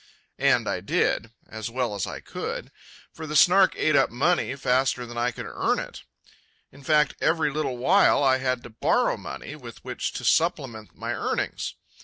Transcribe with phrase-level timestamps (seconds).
[0.39, 1.29] And I did...
[1.47, 2.71] as well as I could;
[3.13, 6.01] for the Snark ate up money faster than I could earn it.
[6.71, 11.13] In fact, every little while I had to borrow money with which to supplement my
[11.13, 11.75] earnings.